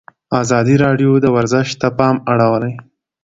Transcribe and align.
ازادي 0.41 0.75
راډیو 0.85 1.11
د 1.19 1.25
ورزش 1.35 1.69
ته 1.79 1.87
پام 1.97 2.15
اړولی. 2.31 2.73